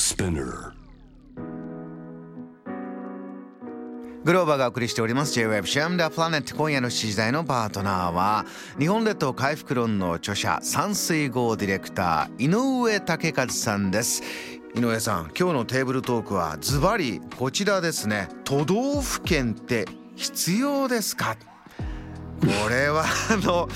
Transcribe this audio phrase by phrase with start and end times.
[0.00, 0.72] Spinner.
[4.24, 5.34] グローバーがお送りしております。
[5.34, 8.46] J-Web シャムダプラネット今夜の7時台のパートナーは
[8.78, 14.22] 日本列島回復論の著者山水号ディレクター井上武和さんです。
[14.74, 18.30] 井上さん今日のテーブルトークはズバリこちらですね。
[18.44, 19.86] 都道府県って
[20.16, 21.36] 必要ですか？
[22.40, 23.68] これはあの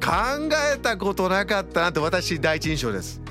[0.00, 3.23] 考えたことなかったなって私第一印象です。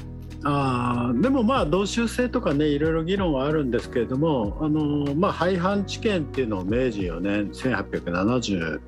[0.46, 8.79] あでもまあ同州制とかねいろいろ議論はあるんですけれどもあの、まあ、廃藩置県っていうのを明治4年1872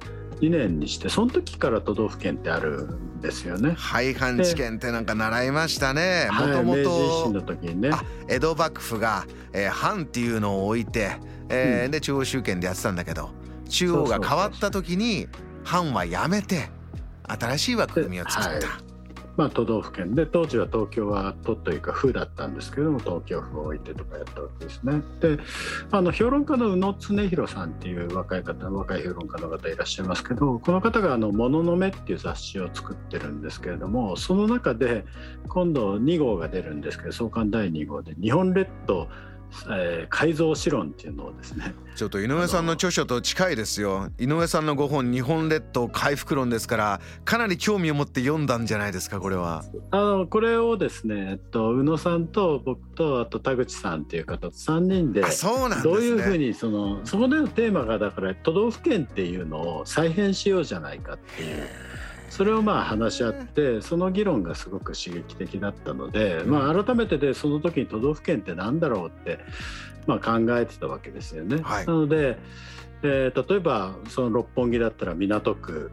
[0.42, 3.74] 年にしてその時から都道府県ってあるんですよね。
[3.78, 6.28] 廃藩置県ってなんか習いましたね。
[6.30, 7.92] もともと新の時にね。
[8.28, 11.18] 江戸幕府が、えー、藩っていうのを置いて、
[11.50, 13.30] えーうんで中央集権でやってたんだけど
[13.70, 15.28] 中央が変わった時に
[15.64, 16.70] 藩はやめて
[17.28, 18.85] 新しい枠組みを作った。
[19.38, 25.02] まあ、都道府県で当時は東京は都というか府だったんですけども東京府を置いてとかやったわけですね。
[25.20, 25.38] で
[25.92, 35.06] あの評論家の宇野恒弘さんっていう若い方若い評論家の方いらっしゃいますけどこの方があの「もののめ」っていう雑誌を作ってるんですけれどもその中で
[35.48, 39.08] 今度2号が出るんですけど創刊第2号で「日本列島、
[39.70, 44.10] えー改造史論」っていうのをですねちょっと井上さんの著書と近いですよ。
[44.20, 49.64] 井上さんの5本日本列島回復論ですからかなり興味を持って読んだんじゃないですかこれは。
[49.92, 55.22] あのこれをですね、えっと、宇野さんと僕とあと田口さんっていう方と3人で。
[55.84, 61.68] どういうふうにそのそこでのテーマがだから都道府県っていうのを再編しようじゃないかっていう
[62.36, 69.40] それをまあ話し合ってその議論がすごく刺激的だったので、まあ、改めてでその時に都道府県って何だろうって、
[70.06, 71.62] まあ、考えてたわけですよね。
[71.64, 72.38] はいなので、
[73.04, 75.92] えー例えばその六本木だったら港区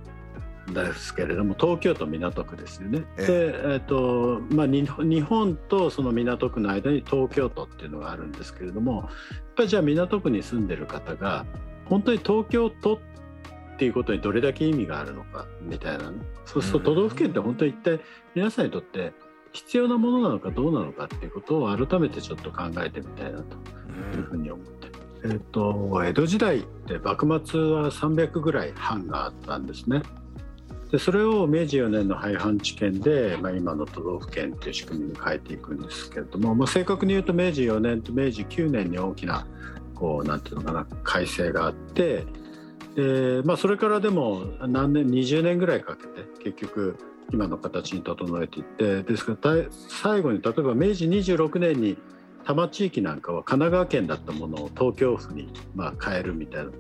[0.75, 3.05] ですけれども東京都港区ですよね。
[3.19, 3.35] ええで、
[3.75, 9.11] えーとまあ、に日本とその港区の間に東京都っていうのがあるんですけれどもやっ
[9.55, 11.47] ぱりじゃあ港区に住んでる方が
[11.85, 13.12] 本当に東京都って
[13.85, 18.01] いうことにどれだけ意味があるのかみたいなねそうすると都道府県って本当に一体
[18.35, 19.13] 皆さんにとって
[19.53, 23.57] 必要なものなのかどうなのかっていうことを改めてちょっと考えてみたいなと
[24.17, 24.83] いうふうに思って。
[25.25, 30.03] えっと江戸時代って幕末は300ぐらい藩があったんですね。
[30.91, 39.47] でそれを明治4年の廃藩置県で、まあ、今の都道府県っていう仕組みに変えていくんですけれども、まあ、正確に言うと明治4年と明治9年に大きな
[39.95, 42.27] こうなんていうのかな改正があって
[42.95, 46.97] で、まあ、それからでも何年20年ぐらいかけて結局
[47.33, 51.97] 今の形に整えていってですから最後に例えば明治26年に
[52.45, 56.71] 多摩地域なんかは神奈川県だったものを東京府にまあ変えるみたいな。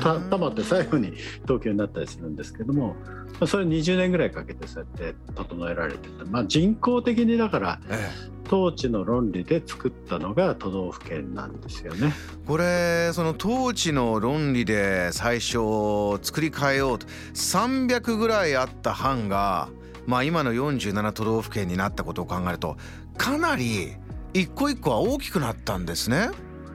[0.00, 8.10] 多摩って最後に東京になったりするんですけども、まあ、それ20年ぐらいかけてそうやって整えられてた、まあ、人工的にだからえ
[8.48, 12.12] 統治の論理で作ったのが都道府県なんですよね。
[12.14, 15.58] えこれその統治の論理で最初
[16.22, 19.68] 作り変えようと300ぐらいあった藩が、
[20.06, 22.76] まあ、今の47都道府県になったことを考えると
[23.18, 23.92] かなり
[24.32, 26.30] 一個一個は大きくなったんですね。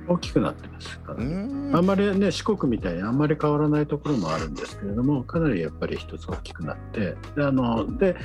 [0.07, 8.17] 大きくなってますからうーんあんまりね四国みたいにあんまり変わらないところもあるんですけれどもかなりやっぱり一つ大きくなってであので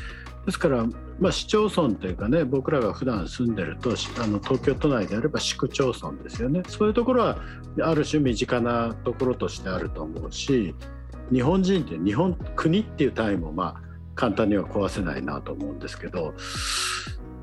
[0.48, 0.86] ですから、
[1.20, 6.62] まあ、市町村というかね僕らが普段住んでるとあの東京都内であれば市区町村ですよね。
[6.68, 7.38] そういうところは
[7.82, 10.74] ある種身近なところとしてあると思うし
[11.32, 16.34] 日本人って日本国っていう単位もまあ簡単には壊せないなと思うんですけど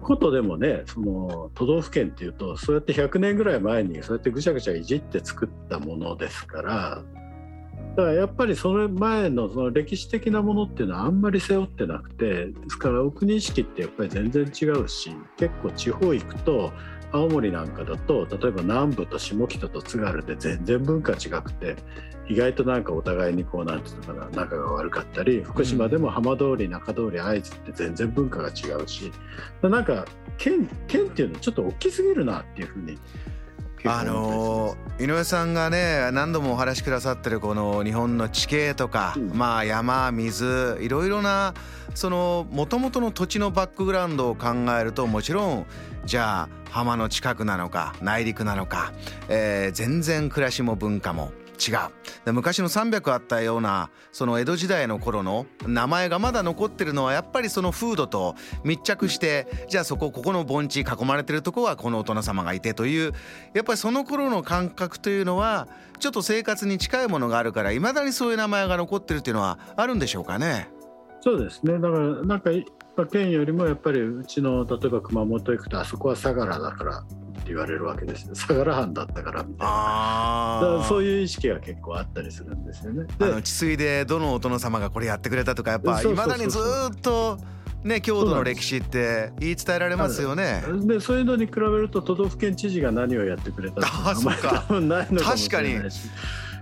[0.01, 7.03] ことでもねその都道府県っていうとそうやって100年ぐらい前にそうやってぐちゃぐちゃいじって作ったものですから
[7.95, 16.73] だからやっぱりその前のその歴史的なものっていうのはあんまり背負ってなくてですからお国意識ってやっぱり全然違うし結構地方行くと
[17.13, 21.77] 青森なんかだと例えば南部と下北と津軽で全然文化違くて
[22.27, 29.11] 意外となんかお互いにこうなんていうのかな仲が悪かったり福島でも浜通り中通り会津って全然文化が違うし
[29.61, 30.05] なんか
[30.37, 32.97] 県県っていうのはちょっと大きすぎるなっていうふうに
[33.87, 39.31] あのー井上さんがね何度もお話しくださってるこの日本の地形とか、うん。
[39.33, 41.53] まあ山水いろいろな
[41.93, 44.47] その元々の土地のバックグラウンドを考
[44.79, 45.65] えるともちろん
[46.05, 48.93] じゃあ浜の近くなのか内陸なのか、
[49.27, 51.77] えー全然暮らしも文化も違う
[52.25, 63.13] で昔の300あったようなその江戸時代の頃の名前がまだ残ってるのはやっぱりその風土と密着してじゃあそこここの盆地囲まれてるとこはこの大人様がいてという
[63.53, 65.67] やっぱりその頃の感覚というのは
[65.99, 70.69] ちょっと生活に近いものがあるからいまだにそういう名前が残ってるっていうのはあるんでしょうかね？
[71.25, 71.73] そうですね。
[71.79, 72.51] だからなんか
[72.95, 77.03] まあ県よりもやっぱりうちの例えば熊本行くとあそこは相良だから
[77.47, 78.35] 言われるわけですよ。
[78.37, 80.85] 相良藩だったからみたいな。
[80.87, 83.07] そういう意識が結構あったりするんですよね。
[83.19, 87.39] あの治水でどのお殿様がこれやってくれたとかやっぱいまだにずっと。
[87.83, 90.63] ね、郷土の歴史って言い伝えられますよね。
[90.87, 94.65] でそういうのに比べると都道府県知事が何をやってくれたってあそうか。
[94.67, 95.75] 確かに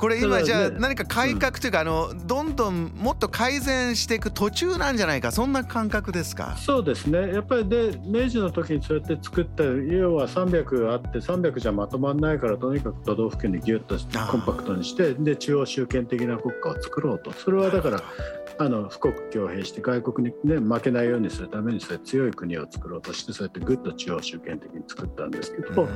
[0.03, 6.57] これ今じゃあ何か改革というかあのどんどんもっと改善していく途中なんじゃないかそんな感覚ですか？
[6.57, 7.33] そうですね。
[7.33, 13.95] やっぱりで明治の時にそうやって作った要は300あって300じゃまとまらないからとにかく都道府県にギュッと
[14.29, 17.31] コンパクトにしてで中央集権的な国家を作ろうと。
[17.31, 18.03] それはだから
[18.57, 25.87] あの富国強兵して外国に、ね、負けないようにするためにそういう強い国を作ろうとしてそうやってぐっと中央集権的に作ったんですけど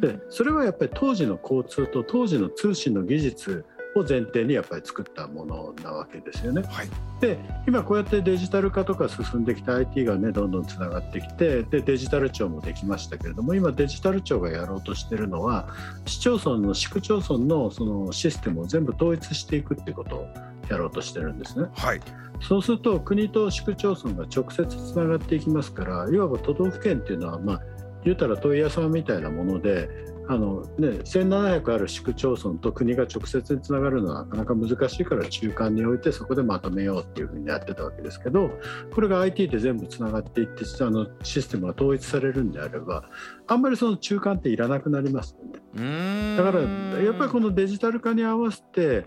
[0.00, 3.64] でそれはやっぱり当時の交通と当時の通信の技術
[3.94, 6.62] を前提にやっぱり作ったものなわけですよね。
[6.62, 6.88] はい、
[7.20, 15.68] で今こうやってデジタル化とか進んできて IT がねどんどんつながってきてでデジタル庁もできましたけれども今デジタル庁がやろうとしてるのは
[16.06, 20.28] 市町村の市区町村のそのシステムを全部統一していくっていうことを
[20.68, 21.66] やろうとしてるんですね。
[21.74, 22.00] はい、
[22.40, 27.60] そうすると国と市区町村が直接つながっていきますからいわば都道府県っていうのはまあ
[28.04, 29.88] 言うたら問い屋さんみたいなもので
[30.28, 38.50] あの、ね、1700ある市区町村と国が直接につながるのはなかなか難しいから中間に置いてそこでまとめようっていうふうにやってたわけですけど
[38.94, 43.04] これが IT で全部つながっていってあのシステムが統一されるんであれば
[43.46, 46.36] あんまりその中間っていらなくなりますよね。
[46.36, 46.60] だから
[47.02, 49.04] やっぱりこのデジタル化に合わせて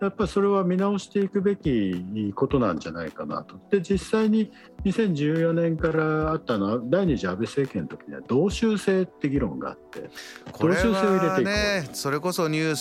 [0.00, 3.56] やっぱりそれは見直していくべきことなんじゃないかなと。
[3.70, 4.50] で実際に
[4.84, 10.10] 2014年からあったのは第二次安倍政権の時には同州制って議論があって
[10.60, 12.76] 同州制を入れていくねそれこそニュー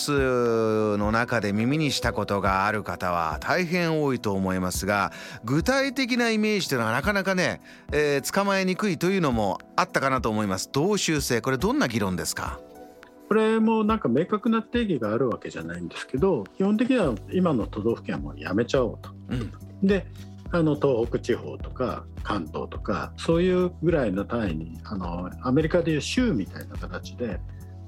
[0.95, 5.11] スの中で耳にしたことがある方は大変多いと思いますが
[5.45, 7.61] 具体的なイメージというのはなかなかね、
[7.91, 10.69] えー、捕まえにくいというのもあったかなと思います。
[10.71, 12.59] 同州制これどんな議論ですか？
[13.27, 19.09] これもなんか明確な定義があるわけじゃないんですけど基本的には今の都道府県はもうやめちゃおうと。
[19.29, 20.05] うん、で
[20.51, 27.39] あの東北地方とか関東とかそういうぐらいの単位にあのアメリカでいう州みたいな形で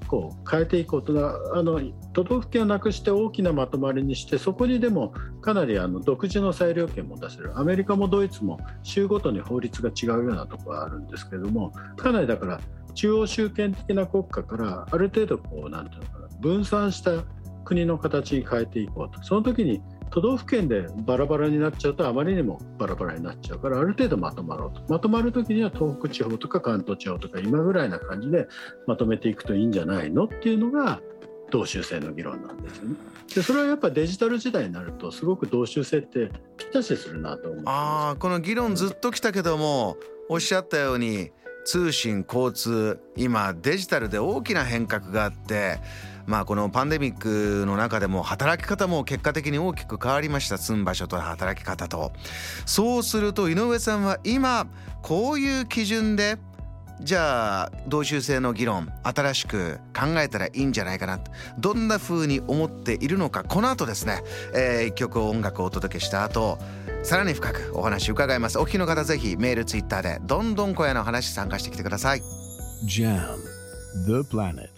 [0.08, 1.12] こう変えていこうと。
[1.54, 1.80] あの
[2.12, 7.56] 都道府県をなくして大きなまとまりにしてそこにでもかなりあの独自の裁量権も出せる。
[7.56, 12.60] アメリカもドイツも州ごとに法律が違うようなところがあるんですけれどもかなりだから
[12.98, 17.22] 中央集権的な国家からある程度こうなんていうのかな分散した
[17.64, 19.22] 国の形に変えていこうと。
[19.22, 19.80] その時に
[20.10, 24.82] 都道府県でバラバラになっちゃうとあまりにもバラバラになっちゃうからある程度まとまろうと。
[24.92, 28.48] まとまる時には東北地方とか関東地方とか今ぐらいな感じで
[28.88, 31.00] まとめていくといいんじゃないのっていうのが
[31.50, 32.96] 同州制の議論なんですよね。
[33.32, 39.96] でそれはやっぱデジタル時代になるとすごく同州制ってぴったしするなと思あこの議論ずっと来たけども
[40.28, 41.30] おっしゃったように
[41.68, 45.78] 通信交通今デジタルで大きな変革があって
[46.24, 50.56] まあこのパンデミックの中でも働き方も結果的に大きく変わりました。
[50.56, 52.12] 住む場所と働き方と。
[52.64, 54.66] そうすると井上さんは今
[55.02, 56.38] こういう基準で
[57.02, 61.20] じゃあ同州制の議論新しく考えたらいいんじゃないかな。
[61.58, 63.44] どんな風に思っているのか。
[63.44, 64.22] この後ですね、
[64.54, 66.58] えー、一曲音楽をお届けした後
[67.08, 68.58] さらに深くお話伺います。
[68.58, 72.20] お聞きの方ぜひメールツイッターでどんどん小屋の話参加してきてください。
[72.84, 73.38] JAM
[74.04, 74.68] The Planet.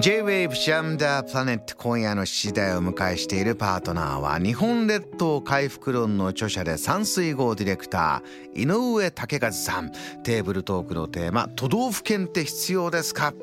[0.00, 9.92] J-Wave Jam the Planet 今夜の7時台を迎えしているパートナーは日本列島回復論の著者で山水号ディレクター井上武和さん。
[10.22, 13.34] テーブルトークのテーマ都道府県って必要ですか、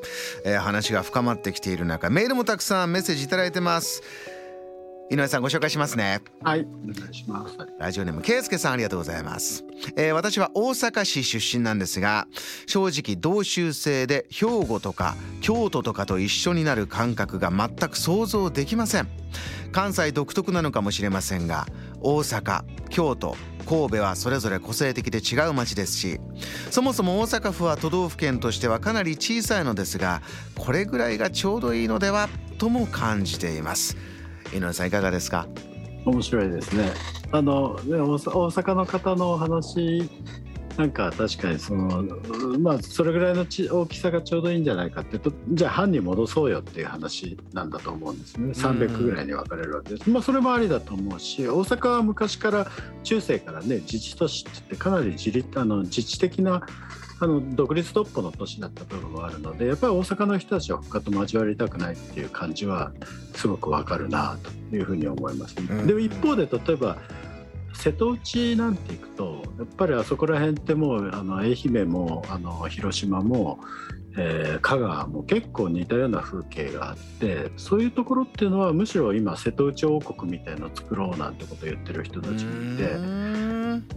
[0.46, 4.02] えー、話が深まってきている中メールもたくさんメッセージ頂いてます
[5.12, 6.22] 井上さんご紹介しますね。
[6.42, 7.58] はいお願いします。
[7.78, 9.66] ラジオネーム圭介さんありがとうございます、
[9.98, 12.28] えー、私は大阪市出身なんですが
[12.66, 19.10] 正直同州制で兵庫とか京都とかと一緒になる感覚が全く想像できません。
[19.74, 21.66] 関西独特なのかもしれませんが
[22.00, 26.20] 大阪京都神戸はそれぞれ個性的で違う町ですし
[26.70, 30.22] そもそも大阪府は都道府県としてはかなり小さいのですが
[30.58, 32.28] これぐらいがちょうどいいのでは
[32.58, 33.96] とも感じています
[34.54, 35.48] 井上さんいかがですか？
[36.06, 36.92] 面白いですね。
[37.32, 40.10] あのね大阪の方の話
[40.78, 42.04] なんか確かにその
[42.60, 48.52] まあそれぐらいのち大きさがちょうどいいんじゃないかってとじゃあ班に戻そうよっていう話なんだと思うんですね。
[48.52, 52.68] 300ぐらいに分かれるわけです、まあそれもありだと思うし大阪は昔から
[53.04, 56.66] 中世からね自治都市ってかなり自立あの自治的な
[57.24, 62.92] あの独立トップの年だった部分もあるのでやっぱり大阪の人たちは他と交わりたくないっていう感じは
[63.36, 66.98] すごくわかるなというふうに思います、ね、でも一方で例えば
[67.76, 73.60] 瀬戸内なんていくとやっぱりあそこら辺ってもうあの愛媛もあの広島も
[74.18, 83.51] えー、香川も結構似たような風景があってそういうところっていうのはむしろ今瀬戸内王国みたいのを作ろうなんてことを言ってる人たちもいて。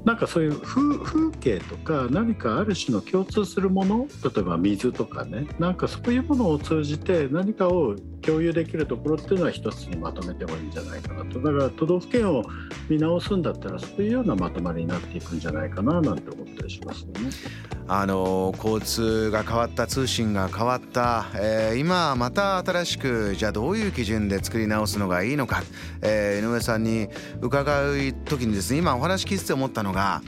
[0.04, 11.40] なんかそういう風景とか何かある種の共通するもの例えば水とかねなんかそういうものを通じて何かを共有できるところっていうのは一つにまとめてもいいんじゃないかなと。
[11.40, 12.44] だから都道府県を
[12.88, 17.30] 見直すんだったらそういうようなまとまりになっていくんじゃないかななんて思ったりしますよね。
[17.86, 25.62] あの交通が変わった通信が変わった、えー、今また新しくじゃあどういう基準で作り直すのがいいのか、
[26.00, 27.08] えー、井上さんに
[27.42, 30.22] 伺う時にですね今お話聞いてて思ったのが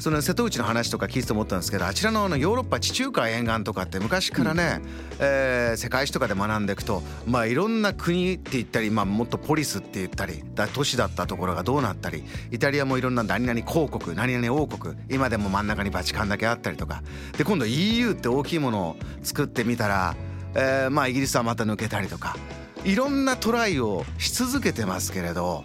[0.00, 4.88] その瀬戸内の話とか聞いてて思ったんですけどあちらののヨーロッパ地中海沿岸とかって昔からね、うん、
[5.20, 17.04] えー、世界史とかで学んでいくとまあいろんな国って言ったり、まあ、もっとポリスって言ったりだ都市だったところがどうなったりイタリアもいろんな何々公国何々王国今でも真ん中にバチカンだけあったりとか。
[17.38, 20.16] で今度 EU って大きいものを作ってみたら、
[20.56, 22.36] えー、まあイギリスはまた抜けたりとか。
[22.84, 25.62] いろんなトライをし続けてますけれど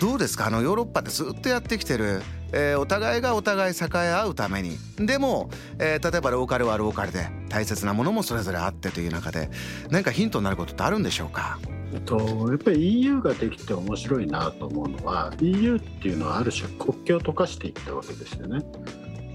[0.00, 0.46] どうですか？
[0.46, 2.20] あのヨーロッパってずっとやってきてる
[2.52, 9.50] えー、お互いがお互い栄え合うためにでも、えー、例えばローカルはローカルで大切なものもそれぞれあってという中で
[9.90, 11.58] 何かヒントになることってあるんでしょうか？
[12.04, 12.18] と
[12.50, 18.62] やっぱり EU ができて面白いなと思うのは EU っていうのはある種国境を溶かしていったわけですよね。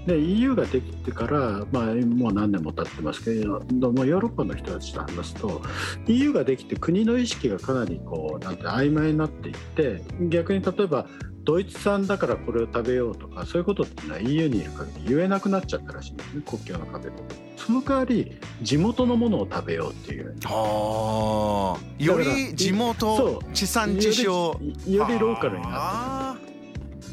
[0.06, 5.62] で EU ができてから、まあ、もう何年も経ってますけれどもヨーロッパの人たちと話すと
[6.06, 11.06] EU ができて国の意識がかなりこうなんて曖昧になっていって逆に例えば
[11.44, 17.16] ドイツ産だからこれを食べようとかそういうことっていうのは EU にいる限り言えなくなっちゃったらしいんですね国境の壁で
[17.56, 20.34] その代わり地元のものを食べようっていう。
[20.44, 24.32] はあより地元地産地消。
[24.32, 26.36] よりローカルになっ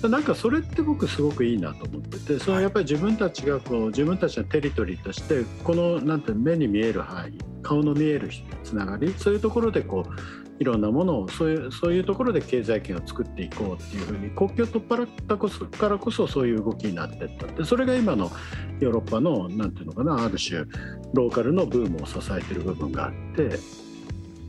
[0.02, 8.30] てなんかそれって僕すごくいいなと思っててそのやっぱり自分たちがこう自分たちのテリトリーとしてこのなんて目に見える範囲顔の見える
[8.64, 18.32] つながりそういうところでこういろんなものをそういうそういうところで経済圏を作っていこうっていうふうに国境を取っ払ったこそからこそそういう動きになっていったでそれが今の
[18.80, 20.60] ヨーロッパのなんていうのかなある種
[21.16, 23.58] ローカルのブームを支えてる部分があって。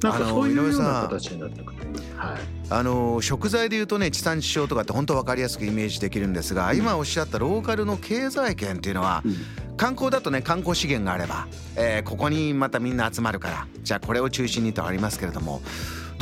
[0.02, 2.40] なんかそういうような形になっていくといい、はい、
[2.70, 9.36] あの食材でいうとね地産地消とかって本当分かりやすくイメージできるんですが、うん、今おっしゃったローカルの経済圏っていうのは、うん。
[9.76, 15.60] 観光だとね観光資源があれば、えー、ここにまたみんな集まるからじゃあこれを中心にとありますけれども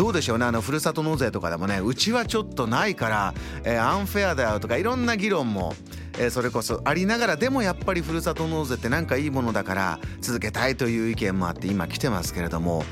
[0.01, 0.47] どうでしょうね。
[0.47, 5.75] あのふるさと納税とかでもねうちはちょっとないから、えー、アンフェアだよとかいろんな議論も、
[6.19, 12.83] えー、それこそありながらでもやっぱりふるさと納税ってなんかいいものだから続けたいという意見もあって今来てますけれども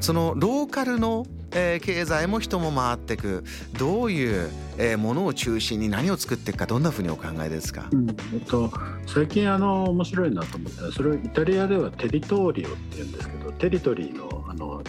[0.00, 3.42] そのローカルのえー、経済も人も回っていく
[3.76, 8.72] どういう、えー、ものを中心に何を作っていくかどんなふうにお考えですか、うんえっと、
[9.04, 14.84] 最近あの面白いなと思ったらそれをイタリアではテリトーリオっていうんですけどテリトリーのあの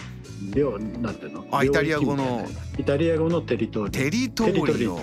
[0.54, 1.46] 領なんていうの？
[1.52, 2.48] あイタリア語の。
[2.78, 3.92] イタリア語のテリトリー。
[3.92, 5.00] テリトリー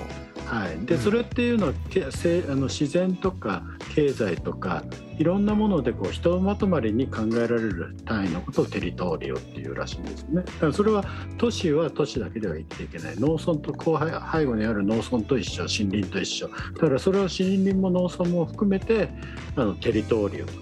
[0.49, 3.65] はい、でそれっていうのはけせあの自然とか
[3.95, 4.83] 経済とか
[5.19, 10.37] いろんなものでこうひとまとまりに考えられる単位のことをテリトリオっていうらしいんですね。
[10.37, 11.05] だからそれは
[11.37, 13.17] 都市は都市だけでは生きていけない。
[13.19, 13.99] 農村と後
[14.33, 16.49] 背後にある農村と一緒森林と一緒。
[16.49, 19.11] だからそれを森林も農村も含めて
[19.55, 20.59] あのテリトリオとか。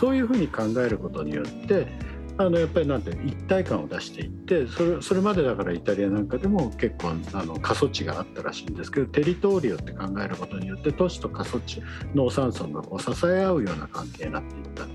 [0.00, 1.86] そういうふうに考えることによって
[2.42, 11.82] あのやっぱりなんて一体感を出していってそれそれまでだからイタリアなんかでも結構あの過疎地があったらしいんですけどテリトーリオって考えることによって都市と過疎地
[12.14, 14.88] 農産村がこう支え合うような関係になっていったっ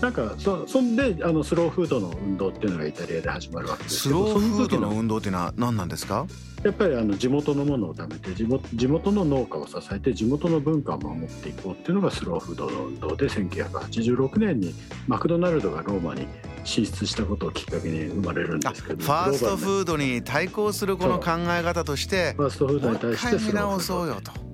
[0.00, 0.10] な。
[0.10, 6.26] なんかそそんであのスローフードの運動っていうのがイタリアで始まるわけですけどスローフードの運動っていうのは何なんですか？
[6.64, 14.74] やっぱりあの地元のものを食べて地元地元の農家を支えて地元の文化を守っていこうっていうのがスローフードの運動で1986年に
[15.06, 16.26] マクドナルドがローマに
[16.64, 24.47] 進出したことをきっかけに生まれるんですけどファーストフードに対抗するこの考え方としてファーストフードに対して見直そうよと。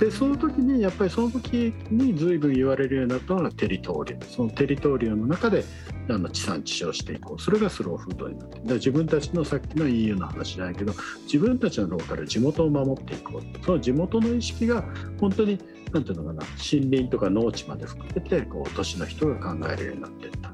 [0.00, 4.24] でその時にやっぱりその時に随分言われるようになったのがテリトーリア。
[4.24, 5.64] そのテリトーリアの中で
[6.08, 7.42] あの地産地消していこう。
[7.42, 8.60] それがスローフードになって。
[8.64, 10.92] だ自分たちのさっきの EU の話じゃないけど
[11.22, 13.64] 自分たちのローカル地元を守っていこう。
[13.64, 14.84] その地元の意識が
[15.20, 15.58] 本当に
[15.92, 16.42] なんていうのかな
[16.72, 20.52] 森林とか農地まで含めてこう都市の人が考えるようになっていった。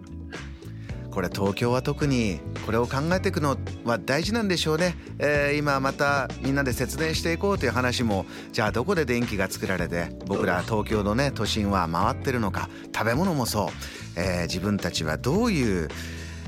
[1.10, 8.26] これ東京は特にこれを考えていくのは大事なんでしょうね、えー、今またみんなで節電していこうという話も。
[8.52, 13.68] じゃあどこで電気が作られて僕ら東京のね都心は回ってるのか食べ物もそう。
[14.16, 15.88] えー、自分たちはどういう、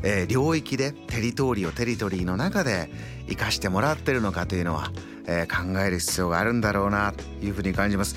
[0.03, 2.91] えー、領域でテリトリーをテリトリーの中で
[3.29, 4.93] 生かしてもらってるのかというのは
[5.27, 8.17] えー、考える必要があるんだろうなというふうに感じます。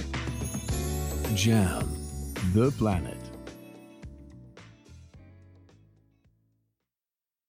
[1.36, 1.86] JAM
[2.54, 3.15] The Planet.